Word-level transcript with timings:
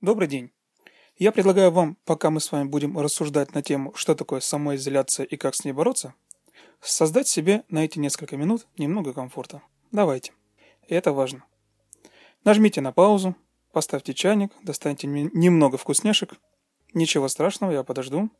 Добрый 0.00 0.28
день. 0.28 0.50
Я 1.18 1.30
предлагаю 1.30 1.70
вам, 1.70 1.98
пока 2.06 2.30
мы 2.30 2.40
с 2.40 2.50
вами 2.50 2.66
будем 2.66 2.98
рассуждать 2.98 3.52
на 3.52 3.62
тему, 3.62 3.92
что 3.94 4.14
такое 4.14 4.40
самоизоляция 4.40 5.26
и 5.26 5.36
как 5.36 5.54
с 5.54 5.62
ней 5.62 5.72
бороться, 5.72 6.14
создать 6.80 7.28
себе 7.28 7.64
на 7.68 7.84
эти 7.84 7.98
несколько 7.98 8.38
минут 8.38 8.66
немного 8.78 9.12
комфорта. 9.12 9.60
Давайте. 9.92 10.32
Это 10.88 11.12
важно. 11.12 11.44
Нажмите 12.44 12.80
на 12.80 12.92
паузу, 12.92 13.36
поставьте 13.72 14.14
чайник, 14.14 14.52
достаньте 14.62 15.06
немного 15.06 15.76
вкусняшек. 15.76 16.32
Ничего 16.94 17.28
страшного, 17.28 17.72
я 17.72 17.82
подожду. 17.82 18.30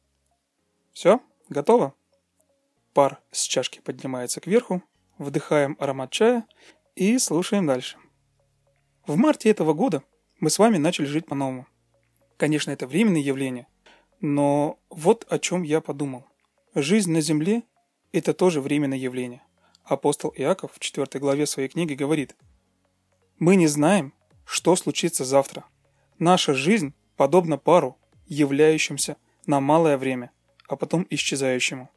Все, 0.95 1.21
готово? 1.51 1.93
Пар 2.95 3.21
с 3.33 3.43
чашки 3.43 3.81
поднимается 3.81 4.41
кверху, 4.41 4.83
вдыхаем 5.19 5.77
аромат 5.79 6.11
чая 6.11 6.47
и 6.95 7.19
слушаем 7.19 7.67
дальше. 7.67 7.99
В 9.07 9.19
марте 9.19 9.51
этого 9.51 9.75
года 9.75 10.03
мы 10.41 10.49
с 10.49 10.59
вами 10.59 10.79
начали 10.79 11.05
жить 11.07 11.27
по-новому. 11.27 11.67
Конечно, 12.39 12.71
это 12.71 12.87
временное 12.87 13.21
явление, 13.21 13.67
но 14.21 14.79
вот 14.89 15.27
о 15.29 15.39
чем 15.39 15.63
я 15.63 15.83
подумал. 15.83 16.25
Жизнь 16.75 17.13
на 17.13 17.21
земле– 17.21 17.63
это 18.13 18.33
тоже 18.33 18.63
временное 18.63 18.97
явление. 18.97 19.43
Апостол 19.85 20.33
Иаков 20.37 20.73
в 20.73 20.79
4 20.79 21.07
главе 21.21 21.47
своей 21.47 21.69
книги 21.69 21.95
говорит 21.95 22.35
«Мы 23.39 23.57
не 23.57 23.67
знаем, 23.67 24.15
что 24.47 24.77
случится 24.77 25.25
завтра. 25.25 25.65
Наша 26.19 26.55
жизнь 26.55 26.95
подобна 27.17 27.59
пару, 27.59 27.99
являющимся 28.27 29.17
на 29.47 29.61
малое 29.61 29.99
время, 29.99 30.31
а 30.69 30.77
потом 30.77 31.07
исчезающему». 31.11 31.91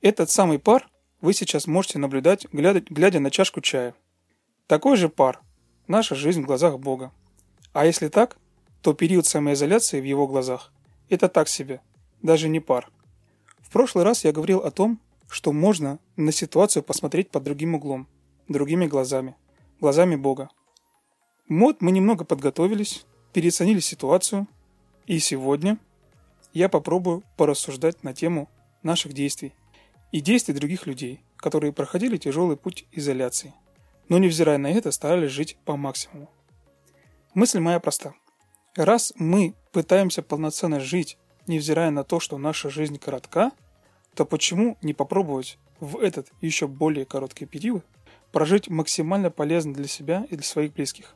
Этот 0.00 0.30
самый 0.30 0.60
пар 0.60 0.88
вы 1.20 1.34
сейчас 1.34 1.66
можете 1.66 1.98
наблюдать, 1.98 2.46
глядя, 2.52 2.84
глядя 2.88 3.18
на 3.18 3.32
чашку 3.32 3.60
чая. 3.60 3.96
Такой 4.68 4.96
же 4.96 5.08
пар– 5.08 5.40
наша 5.88 6.14
жизнь 6.14 6.42
в 6.42 6.46
глазах 6.46 6.78
Бога. 6.78 7.10
А 7.72 7.86
если 7.86 8.08
так, 8.08 8.38
то 8.82 8.94
период 8.94 9.26
самоизоляции 9.26 10.00
в 10.00 10.04
его 10.04 10.26
глазах– 10.26 10.72
это 11.08 11.28
так 11.28 11.48
себе, 11.48 11.80
даже 12.22 12.48
не 12.48 12.60
пар. 12.60 12.90
В 13.60 13.70
прошлый 13.70 14.04
раз 14.04 14.24
я 14.24 14.32
говорил 14.32 14.60
о 14.60 14.70
том, 14.70 15.00
что 15.28 15.52
можно 15.52 15.98
на 16.16 16.32
ситуацию 16.32 16.82
посмотреть 16.82 17.30
под 17.30 17.44
другим 17.44 17.74
углом, 17.74 18.08
другими 18.48 18.86
глазами, 18.86 19.36
глазами 19.80 20.16
Бога. 20.16 20.48
Вот 21.48 21.82
мы 21.82 21.90
немного 21.90 22.24
подготовились, 22.24 23.04
переоценили 23.32 23.80
ситуацию, 23.80 24.46
и 25.06 25.18
сегодня 25.18 25.78
я 26.52 26.68
попробую 26.68 27.22
порассуждать 27.36 28.02
на 28.02 28.14
тему 28.14 28.48
наших 28.82 29.12
действий 29.12 29.52
и 30.12 30.20
действий 30.20 30.54
других 30.54 30.86
людей, 30.86 31.20
которые 31.36 31.72
проходили 31.72 32.16
тяжелый 32.16 32.56
путь 32.56 32.86
изоляции, 32.92 33.54
но 34.08 34.18
невзирая 34.18 34.58
на 34.58 34.70
это 34.70 34.90
старались 34.92 35.30
жить 35.30 35.58
по 35.64 35.76
максимуму. 35.76 36.30
Мысль 37.34 37.60
моя 37.60 37.78
проста. 37.78 38.14
Раз 38.74 39.12
мы 39.16 39.54
пытаемся 39.72 40.22
полноценно 40.22 40.80
жить, 40.80 41.18
невзирая 41.46 41.90
на 41.90 42.02
то, 42.02 42.20
что 42.20 42.38
наша 42.38 42.70
жизнь 42.70 42.98
коротка, 42.98 43.52
то 44.14 44.24
почему 44.24 44.78
не 44.80 44.94
попробовать 44.94 45.58
в 45.78 45.98
этот 45.98 46.32
еще 46.40 46.66
более 46.66 47.04
короткий 47.04 47.44
период 47.44 47.84
прожить 48.32 48.68
максимально 48.68 49.30
полезно 49.30 49.74
для 49.74 49.88
себя 49.88 50.26
и 50.30 50.36
для 50.36 50.44
своих 50.44 50.72
близких? 50.72 51.14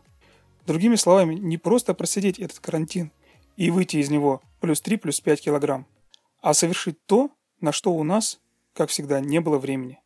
Другими 0.67 0.97
словами, 0.97 1.35
не 1.35 1.57
просто 1.57 1.95
просидеть 1.95 2.39
этот 2.39 2.61
карантин 2.61 3.11
и 3.57 3.71
выйти 3.71 3.97
из 3.97 4.11
него 4.11 4.43
плюс 4.61 4.83
3, 4.83 4.99
плюс 4.99 5.19
5 5.21 5.41
килограмм, 5.41 5.87
а 6.43 6.53
совершить 6.53 7.05
то, 7.07 7.31
на 7.61 7.73
что 7.73 7.93
у 7.95 8.05
нас, 8.05 8.39
как 8.75 8.91
всегда, 8.91 9.21
не 9.21 9.41
было 9.41 9.59
времени. 9.59 9.99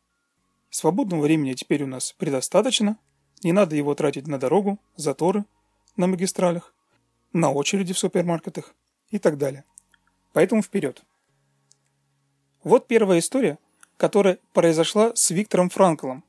Свободного 0.69 1.21
времени 1.21 1.53
теперь 1.53 1.83
у 1.83 1.87
нас 1.87 2.13
предостаточно, 2.17 2.97
не 3.43 3.51
надо 3.51 3.75
его 3.75 3.93
тратить 3.93 4.25
на 4.25 4.39
дорогу, 4.39 4.79
заторы– 4.95 5.43
на 5.97 6.07
магистралях, 6.07 6.73
на 7.33 7.51
очереди 7.51 7.93
в 7.93 7.99
супермаркетах 7.99 8.73
и 9.09 9.19
так 9.19 9.37
далее. 9.37 9.65
Поэтому 10.33 10.61
вперед. 10.61 11.03
Вот 12.63 12.87
первая 12.87 13.19
история, 13.19 13.57
которая 13.97 14.39
произошла 14.53 15.15
с 15.15 15.31
Виктором 15.31 15.69
Франклом. 15.69 16.23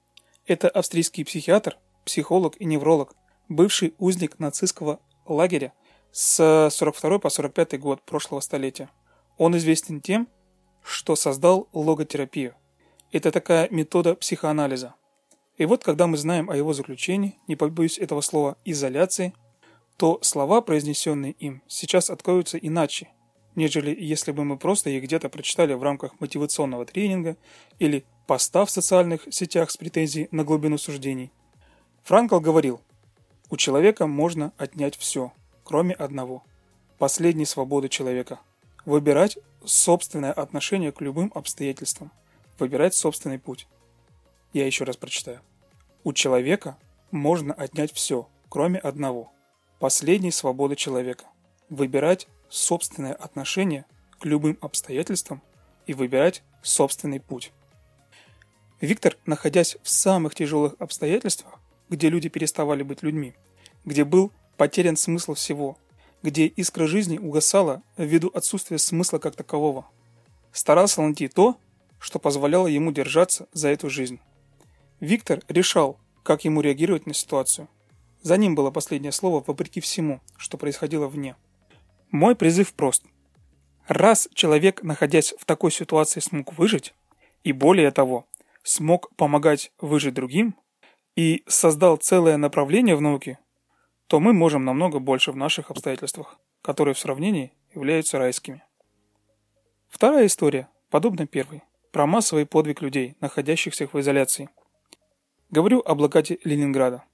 Это 0.46 0.68
австрийский 0.68 1.24
психиатр, 1.24 1.76
психолог 2.04 2.56
и 2.58 2.64
невролог, 2.64 3.14
бывший 3.48 3.94
узник 3.98 4.38
нацистского 4.38 5.00
лагеря 5.26 5.72
с 6.10 6.70
42 6.70 7.18
по 7.18 7.28
45 7.28 7.78
год 7.78 8.02
прошлого 8.02 8.40
столетия. 8.40 8.88
Он 9.36 9.56
известен 9.58 10.00
тем, 10.00 10.28
что 10.82 11.16
создал 11.16 11.68
логотерапию. 11.72 12.54
Это 13.12 13.30
такая 13.30 13.68
метода 13.70 14.14
психоанализа. 14.14 14.94
И 15.58 15.66
вот 15.66 15.84
когда 15.84 16.06
мы 16.06 16.16
знаем 16.16 16.48
о 16.48 16.56
его 16.56 16.72
заключении, 16.72 17.38
не 17.46 17.56
побоюсь 17.56 17.98
этого 17.98 18.22
слова, 18.22 18.56
изоляции– 18.64 19.34
то 19.98 20.20
слова, 20.22 20.60
произнесенные 20.60 21.32
им, 21.32 21.60
сейчас 21.66 22.08
откроются 22.08 22.56
иначе, 22.56 23.08
нежели 23.56 23.94
если 23.98 24.30
бы 24.30 24.44
мы 24.44 24.56
просто 24.56 24.90
их 24.90 25.02
где-то 25.02 25.28
прочитали 25.28 25.74
в 25.74 25.82
рамках 25.82 26.20
мотивационного 26.20 26.86
тренинга 26.86 27.36
или 27.80 28.04
поста 28.28 28.64
в 28.64 28.70
социальных 28.70 29.22
сетях 29.30 29.72
с 29.72 29.76
претензией 29.76 30.28
на 30.30 30.44
глубину 30.44 30.78
суждений. 30.78 31.32
Франкл 32.04 32.38
говорил, 32.38 32.80
у 33.50 33.56
человека 33.56 34.06
можно 34.06 34.52
отнять 34.56 34.96
все, 34.96 35.32
кроме 35.64 35.94
одного– 35.94 36.44
последней 36.98 37.44
свободы 37.44 37.88
человека. 37.88 38.38
Выбирать 38.84 39.36
собственное 39.64 40.32
отношение 40.32 40.92
к 40.92 41.00
любым 41.00 41.32
обстоятельствам, 41.34 42.12
выбирать 42.60 42.94
собственный 42.94 43.40
путь. 43.40 43.66
Я 44.52 44.64
еще 44.64 44.84
раз 44.84 44.96
прочитаю. 44.96 45.40
У 46.04 46.12
человека 46.12 46.78
можно 47.10 47.52
отнять 47.52 47.92
все, 47.92 48.28
кроме 48.48 48.78
одного– 48.78 49.32
последней 49.78 50.32
свободы 50.32 50.76
человека– 50.76 51.26
выбирать 51.68 52.26
собственное 52.48 53.14
отношение 53.14 53.84
к 54.18 54.24
любым 54.24 54.58
обстоятельствам 54.60 55.42
и 55.86 55.94
выбирать 55.94 56.42
собственный 56.62 57.20
путь. 57.20 57.52
Виктор, 58.80 59.16
находясь 59.26 59.76
в 59.82 59.88
самых 59.88 60.34
тяжелых 60.34 60.74
обстоятельствах, 60.78 61.60
где 61.88 62.08
люди 62.08 62.28
переставали 62.28 62.82
быть 62.82 63.02
людьми, 63.02 63.34
где 63.84 64.04
был 64.04 64.32
потерян 64.56 64.96
смысл 64.96 65.34
всего, 65.34 65.78
где 66.22 66.46
искра 66.46 66.86
жизни 66.86 67.18
угасала 67.18 67.82
ввиду 67.96 68.28
отсутствия 68.34 68.78
смысла 68.78 69.18
как 69.18 69.36
такового, 69.36 69.86
старался 70.52 71.02
найти 71.02 71.28
то, 71.28 71.56
что 72.00 72.18
позволяло 72.18 72.66
ему 72.66 72.92
держаться 72.92 73.48
за 73.52 73.68
эту 73.68 73.90
жизнь. 73.90 74.20
Виктор 75.00 75.40
решал, 75.48 75.98
как 76.24 76.44
ему 76.44 76.60
реагировать 76.60 77.06
на 77.06 77.14
ситуацию– 77.14 77.68
за 78.28 78.36
ним 78.36 78.54
было 78.54 78.70
последнее 78.70 79.10
слово 79.10 79.42
вопреки 79.46 79.80
всему, 79.80 80.20
что 80.36 80.58
происходило 80.58 81.08
вне. 81.08 81.34
Мой 82.10 82.36
призыв 82.36 82.74
прост. 82.74 83.04
Раз 83.86 84.28
человек, 84.34 84.82
находясь 84.82 85.34
в 85.38 85.46
такой 85.46 85.72
ситуации, 85.72 86.20
смог 86.20 86.52
выжить, 86.52 86.94
и 87.42 87.52
более 87.52 87.90
того, 87.90 88.26
смог 88.62 89.16
помогать 89.16 89.72
выжить 89.80 90.12
другим, 90.12 90.54
и 91.16 91.42
создал 91.46 91.96
целое 91.96 92.36
направление 92.36 92.96
в 92.96 93.00
науке, 93.00 93.38
то 94.08 94.20
мы 94.20 94.34
можем 94.34 94.66
намного 94.66 94.98
больше 94.98 95.32
в 95.32 95.36
наших 95.36 95.70
обстоятельствах, 95.70 96.38
которые 96.60 96.92
в 96.92 96.98
сравнении 96.98 97.54
являются 97.74 98.18
райскими. 98.18 98.62
Вторая 99.88 100.26
история, 100.26 100.68
подобна 100.90 101.26
первой, 101.26 101.62
про 101.92 102.06
массовый 102.06 102.44
подвиг 102.44 102.82
людей, 102.82 103.16
находящихся 103.20 103.88
в 103.90 103.98
изоляции. 103.98 104.50
Говорю 105.48 105.80
о 105.80 105.94
блокаде 105.94 106.38
Ленинграда. 106.44 107.04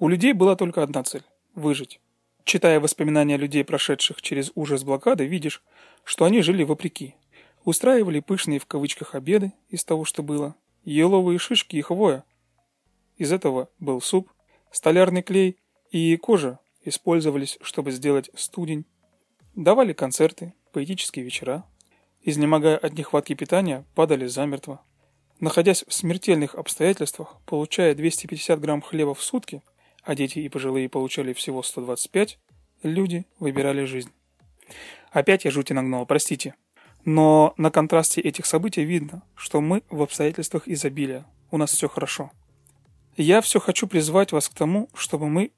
У 0.00 0.06
людей 0.06 0.32
была 0.32 0.54
только 0.54 0.84
одна 0.84 1.02
цель– 1.02 1.24
выжить. 1.56 2.00
Читая 2.44 2.78
воспоминания 2.78 3.36
людей, 3.36 3.64
прошедших 3.64 4.22
через 4.22 4.52
ужас 4.54 4.84
блокады, 4.84 5.26
видишь, 5.26 5.60
что 6.04 6.24
они 6.24 6.40
жили 6.40 6.62
вопреки. 6.62 7.16
Устраивали 7.64 8.20
пышные 8.20 8.60
в 8.60 8.66
кавычках 8.66 9.16
обеды 9.16 9.52
из 9.70 9.84
того, 9.84 10.04
что 10.04 10.22
было, 10.22 10.54
еловые 10.84 11.40
шишки 11.40 11.74
и 11.76 11.82
хвоя. 11.82 12.24
Из 13.16 13.32
этого 13.32 13.70
был 13.80 14.00
суп, 14.00 14.30
столярный 14.70 15.22
клей 15.22 15.58
и 15.90 16.16
кожа 16.16 16.60
использовались, 16.84 17.58
чтобы 17.60 17.90
сделать 17.90 18.30
студень. 18.36 18.86
Давали 19.56 19.92
концерты, 19.92 20.54
поэтические 20.72 21.24
вечера. 21.24 21.64
Изнемогая 22.22 22.76
от 22.76 22.92
нехватки 22.92 23.34
питания, 23.34 23.84
падали 23.96 24.26
замертво. 24.26 24.80
Находясь 25.40 25.84
в 25.88 25.92
смертельных 25.92 26.54
обстоятельствах, 26.54 27.40
получая 27.46 27.96
250 27.96 28.60
грамм 28.60 28.80
хлеба 28.80 29.14
в 29.14 29.22
сутки– 29.24 29.60
а 30.08 30.14
дети 30.14 30.38
и 30.38 30.48
пожилые 30.48 30.88
получали 30.88 31.34
всего 31.34 31.62
125, 31.62 32.38
люди 32.82 33.26
выбирали 33.40 33.84
жизнь. 33.84 34.08
Опять 35.10 35.44
я 35.44 35.50
жути 35.50 35.74
нагнал, 35.74 36.06
простите. 36.06 36.54
Но 37.04 37.52
на 37.58 37.70
контрасте 37.70 38.22
этих 38.22 38.46
событий 38.46 38.84
видно, 38.84 39.22
что 39.34 39.60
мы 39.60 39.82
в 39.90 40.00
обстоятельствах 40.00 40.66
изобилия, 40.66 41.26
у 41.50 41.58
нас 41.58 41.72
все 41.72 41.90
хорошо. 41.90 42.30
Я 43.18 43.42
все 43.42 43.60
хочу 43.60 43.86
призвать 43.86 44.32
вас 44.32 44.48
к 44.48 44.54
тому, 44.54 44.88
чтобы 44.94 45.28
мы 45.28 45.52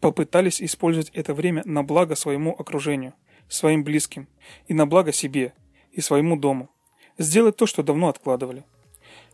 попытались 0.00 0.62
использовать 0.62 1.10
это 1.10 1.34
время 1.34 1.62
на 1.64 1.82
благо 1.82 2.14
своему 2.14 2.54
окружению, 2.56 3.12
своим 3.48 3.82
близким, 3.82 4.28
и 4.68 4.74
на 4.74 4.86
благо 4.86 5.10
себе, 5.10 5.52
и 5.90 6.00
своему 6.00 6.36
дому. 6.36 6.70
Сделать 7.18 7.56
то, 7.56 7.66
что 7.66 7.82
давно 7.82 8.06
откладывали. 8.06 8.62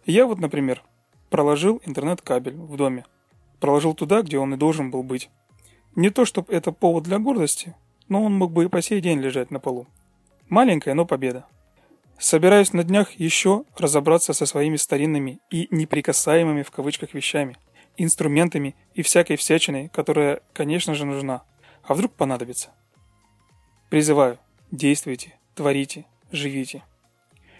Я 0.06 0.24
вот, 0.24 0.38
например, 0.38 0.82
проложил 1.28 1.82
интернет-кабель 1.84 2.54
в 2.54 2.76
доме, 2.76 3.04
проложил 3.62 3.94
туда, 3.94 4.22
где 4.22 4.38
он 4.38 4.52
и 4.54 4.56
должен 4.56 4.90
был 4.90 5.04
быть. 5.04 5.30
Не 5.94 6.10
то, 6.10 6.24
чтобы 6.24 6.52
это 6.52 6.72
повод 6.72 7.04
для 7.04 7.20
гордости, 7.20 7.76
но 8.08 8.24
он 8.24 8.34
мог 8.34 8.50
бы 8.50 8.64
и 8.64 8.68
по 8.68 8.82
сей 8.82 9.00
день 9.00 9.20
лежать 9.20 9.52
на 9.52 9.60
полу. 9.60 9.86
Маленькая, 10.48 10.94
но 10.94 11.06
победа. 11.06 11.46
Собираюсь 12.18 12.72
на 12.72 12.82
днях 12.82 13.12
еще 13.12 13.64
разобраться 13.78 14.32
со 14.32 14.46
своими 14.46 14.74
старинными 14.76 15.40
и 15.48 15.68
неприкасаемыми 15.70 16.62
в 16.62 16.72
кавычках 16.72 17.14
вещами, 17.14 17.56
инструментами 17.96 18.74
и 18.94 19.02
всякой 19.02 19.36
всячиной, 19.36 19.88
которая, 19.90 20.40
конечно 20.52 20.96
же, 20.96 21.06
нужна. 21.06 21.44
А 21.84 21.94
вдруг 21.94 22.14
понадобится? 22.14 22.70
Призываю, 23.90 24.40
действуйте, 24.72 25.38
творите, 25.54 26.04
живите. 26.32 26.82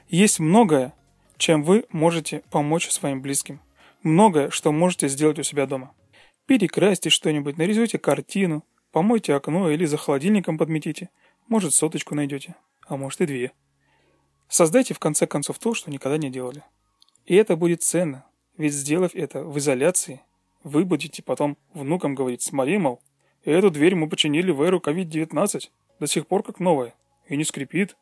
Есть 0.08 0.40
многое, 0.40 0.94
чем 1.37 1.62
вы 1.62 1.84
можете 1.93 2.43
помочь 2.50 2.90
своим 2.90 3.22
близким. 3.22 3.60
Многое, 4.02 4.50
что 4.50 4.72
можете 4.72 5.08
сделать 5.08 5.38
у 5.38 5.43
себя 5.43 5.66
дома. 5.66 5.94
Перекрасьте 6.46 7.08
что-нибудь, 7.08 7.56
нарисуйте 7.56 7.99
картину, 7.99 8.64
помойте 8.90 9.34
окно 9.34 9.70
или 9.70 9.84
за 9.84 9.96
холодильником 9.96 10.58
подметите. 10.58 11.10
Может, 11.46 11.72
соточку 11.72 12.14
найдете, 12.14 12.56
а 12.87 12.96
может 12.96 13.20
и 13.20 13.26
две. 13.26 13.52
Создайте 14.49 14.93
в 14.94 14.99
конце 14.99 15.26
концов 15.26 15.58
то, 15.58 15.72
что 15.72 15.90
никогда 15.90 16.19
не 16.19 16.31
делали. 16.31 16.64
И 17.26 17.37
это 17.37 17.56
будет 17.56 17.82
ценно, 17.82 18.26
ведь 18.56 18.75
сделав 18.75 19.14
это 19.14 19.44
в 19.44 19.56
изоляции, 19.58 20.20
вы 20.64 20.84
будете 20.84 21.22
потом 21.22 21.56
внукам 21.72 22.14
говорить, 22.14 22.43
смотри, 22.43 22.78
мол, 22.78 23.00
эту 23.44 23.70
дверь 23.70 23.94
мы 23.94 24.08
починили 24.08 24.50
в 24.50 24.62
эру 24.62 24.78
COVID-19, 24.78 25.70
до 26.00 26.06
сих 26.06 26.26
пор 26.26 26.43
как 26.43 26.60
новая, 26.60 26.94
и 27.28 27.37
не 27.37 27.44
скрипит. 27.44 27.96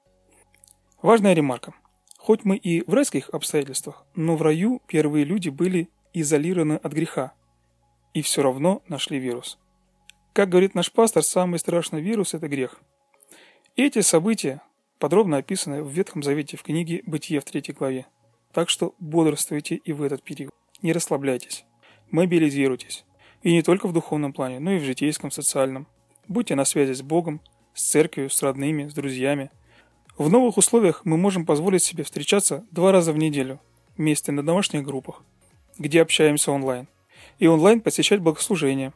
Важная 1.03 1.35
ремарка. 1.35 1.75
Хоть 2.21 2.45
мы 2.45 2.57
и 2.57 2.85
в 2.87 2.93
райских 2.93 3.31
обстоятельствах, 3.31 4.05
но 4.15 4.37
в 4.37 4.43
раю 4.43 4.83
первые 4.87 5.25
люди 5.25 5.49
были 5.49 5.89
изолированы 6.13 6.75
от 6.75 6.93
греха, 6.93 7.33
и 8.13 8.21
все 8.21 8.43
равно 8.43 8.83
нашли 8.89 9.19
вирус. 9.19 9.59
Как 10.35 10.51
говорит 10.51 10.75
наш 10.75 10.93
пастор, 10.93 11.23
самый 11.23 11.59
страшный 11.59 12.03
вирус– 12.03 12.35
это 12.35 12.47
грех. 12.47 12.79
Эти 13.75 14.03
события 14.03 14.61
подробно 14.99 15.39
описаны 15.39 15.83
в 15.83 15.89
Ветхом 15.91 16.23
Завете 16.23 16.59
в 16.59 16.63
книге 16.63 17.03
«Бытие» 17.07 17.41
в 17.41 17.45
третьей 17.45 17.75
главе. 17.75 18.07
Так 18.53 18.69
что 18.69 18.95
бодрствуйте 18.99 19.77
и 19.77 19.95
в 19.95 20.03
этот 20.03 20.23
период. 20.23 20.53
Не 20.83 20.93
расслабляйтесь. 20.93 21.65
Мобилизируйтесь. 22.11 23.07
И 23.43 23.51
не 23.51 23.63
только 23.63 23.89
в 23.89 23.95
духовном 23.95 24.35
плане, 24.35 24.61
но 24.61 24.73
и 24.73 24.79
в 24.79 24.85
житейском, 24.85 25.31
социальном. 25.31 25.87
Будьте 26.29 26.55
на 26.55 26.67
связи 26.67 26.93
с 26.93 27.01
Богом, 27.01 27.41
с 27.73 27.83
церковью, 27.83 28.29
с 28.29 28.43
родными, 28.43 28.89
с 28.89 28.93
друзьями. 28.93 29.51
В 30.21 30.29
новых 30.29 30.59
условиях 30.59 31.01
мы 31.07 31.17
можем 31.17 31.47
позволить 31.47 31.83
себе 31.83 32.05
встречаться 32.05 32.67
два 32.71 32.93
раза 32.93 33.11
в 33.15 33.17
неделю 33.17 33.59
вместе 33.97 34.33
на 34.33 34.43
домашних 34.43 34.85
группах, 34.85 35.23
где 35.79 36.03
общаемся 36.03 36.53
онлайн, 36.53 36.89
и 37.39 37.47
онлайн 37.47 37.81
посещать 37.81 38.21
богослужения. 38.21 38.93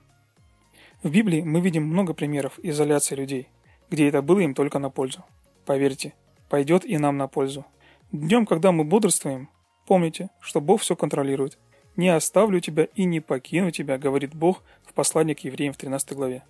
В 1.02 1.08
Библии 1.08 1.40
мы 1.40 1.62
видим 1.62 1.84
много 1.86 2.12
примеров 2.12 2.58
изоляции 2.62 3.14
людей, 3.14 3.48
где 3.88 4.06
это 4.06 4.20
было 4.20 4.40
им 4.40 4.52
только 4.52 4.78
на 4.78 4.90
пользу. 4.90 5.24
Поверьте, 5.64 6.12
пойдет 6.50 6.84
и 6.84 6.98
нам 6.98 7.16
на 7.16 7.26
пользу. 7.26 7.64
Днем, 8.12 8.44
когда 8.44 8.70
мы 8.70 8.84
бодрствуем, 8.84 9.48
помните, 9.86 10.28
что 10.40 10.60
Бог 10.60 10.82
все 10.82 10.94
контролирует. 10.94 11.56
«Не 11.96 12.10
оставлю 12.10 12.60
тебя 12.60 12.86
и 12.96 13.04
не 13.04 13.20
покину 13.20 13.70
тебя», 13.70 13.96
говорит 13.96 14.34
Бог 14.34 14.62
в 14.84 14.92
послании 14.92 15.32
к 15.32 15.40
евреям 15.40 15.72
в 15.72 15.78
13 15.78 16.12
главе. 16.12 16.42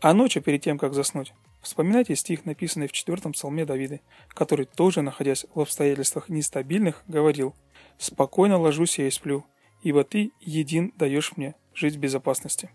А 0.00 0.14
ночью, 0.14 0.40
перед 0.40 0.62
тем, 0.62 0.78
как 0.78 0.94
заснуть, 0.94 1.34
вспоминайте 1.62 2.14
стих, 2.16 2.44
написанный 2.44 2.88
в 2.88 2.92
4 2.92 3.32
псалме 3.32 3.64
Давида, 3.64 4.00
который 4.28 4.66
тоже, 4.66 5.02
находясь 5.02 5.46
в 5.54 5.60
обстоятельствах 5.60 6.28
нестабильных, 6.28 7.02
говорил 7.06 7.54
«Спокойно 7.98 8.58
ложусь 8.58 8.98
я 8.98 9.06
и 9.06 9.10
сплю, 9.10 9.46
ибо 9.82 10.04
ты 10.04 10.32
един 10.40 10.92
даешь 10.96 11.36
мне 11.36 11.54
жить 11.74 11.96
в 11.96 11.98
безопасности». 11.98 12.70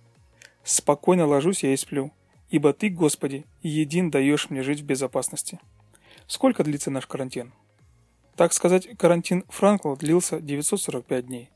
«Спокойно 0.63 1.25
ложусь 1.25 1.63
я 1.63 1.73
и 1.73 1.77
сплю, 1.77 2.11
ибо 2.49 2.73
ты, 2.73 2.89
Господи, 2.89 3.45
един 3.61 4.09
даешь 4.09 4.49
мне 4.49 4.63
жить 4.63 4.81
в 4.81 4.85
безопасности». 4.85 5.59
Сколько 6.27 6.65
длится 6.65 6.91
наш 6.91 7.07
карантин? 7.07 7.53
Так 8.35 8.51
сказать, 8.51 8.97
карантин 8.97 9.45
Франкла 9.47 9.95
длился 9.95 10.41
945 10.41 11.25
дней. 11.25 11.49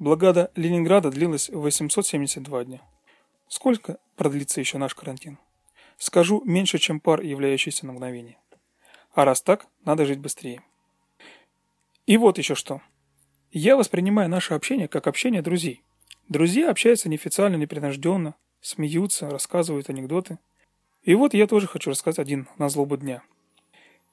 Блокада 0.00 0.50
Ленинграда 0.56 1.10
длилась 1.10 1.48
872 1.48 2.64
дня. 2.64 2.82
Сколько 3.46 3.98
продлится 4.16 4.60
еще 4.60 4.78
наш 4.78 4.94
карантин? 4.94 5.38
Скажу, 5.98 6.42
меньше, 6.44 6.78
чем 6.78 7.00
пар, 7.00 7.20
являющийся 7.20 7.86
на 7.86 7.92
мгновение. 7.92 8.38
А 9.12 9.24
раз 9.24 9.42
так, 9.42 9.66
надо 9.84 10.06
жить 10.06 10.20
быстрее. 10.20 10.62
И 12.06 12.16
вот 12.16 12.38
еще 12.38 12.54
что. 12.54 12.80
Я 13.50 13.76
воспринимаю 13.76 14.30
наше 14.30 14.54
общение 14.54 14.88
как 14.88 15.06
общение 15.06 15.42
друзей. 15.42 15.82
Друзья 16.28 16.70
общаются 16.70 17.08
неофициально, 17.08 17.56
непринужденно, 17.56 18.34
смеются, 18.60 19.28
рассказывают 19.28 19.90
анекдоты. 19.90 20.38
И 21.02 21.14
вот 21.14 21.34
я 21.34 21.46
тоже 21.46 21.66
хочу 21.66 21.90
рассказать 21.90 22.18
один 22.18 22.48
на 22.56 22.68
злобу 22.68 22.96
дня– 22.96 23.22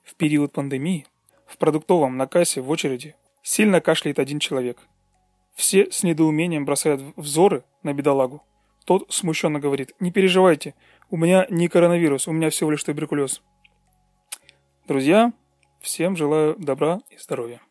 в 0.06 0.14
период 0.14 0.52
пандемии 0.52 1.08
в 1.48 1.58
продуктовом 1.58 2.16
на 2.16 2.28
кассе 2.28 2.62
в 2.62 2.70
очереди 2.70 3.16
сильно 3.42 3.82
кашляет 3.82 4.20
один 4.20 4.38
человек. 4.38 4.78
Все 5.56 5.92
с 5.92 6.04
недоумением 6.04 6.64
бросают 6.64 7.02
взоры 7.16 7.64
на 7.82 7.92
бедолагу. 7.92 8.44
Тот 8.86 9.12
смущенно 9.12 9.60
говорит, 9.60 9.94
не 10.00 10.12
переживайте, 10.12 10.76
у 11.10 11.18
меня 11.18 11.46
не 11.50 11.68
коронавирус, 11.68 12.28
у 12.28 12.32
меня 12.32 12.50
всего 12.50 12.72
лишь 12.72 12.84
туберкулез. 12.84 13.42
Друзья, 14.88 15.34
всем 15.82 16.16
желаю 16.16 16.56
добра 16.58 17.00
и 17.10 17.18
здоровья. 17.18 17.62